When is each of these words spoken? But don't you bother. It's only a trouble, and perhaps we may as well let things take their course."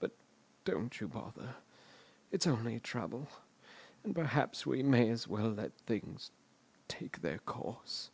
But 0.00 0.12
don't 0.64 0.98
you 0.98 1.06
bother. 1.08 1.56
It's 2.32 2.46
only 2.46 2.76
a 2.76 2.80
trouble, 2.80 3.28
and 4.02 4.14
perhaps 4.14 4.64
we 4.64 4.82
may 4.82 5.10
as 5.10 5.28
well 5.28 5.50
let 5.50 5.74
things 5.84 6.30
take 6.88 7.20
their 7.20 7.40
course." 7.40 8.08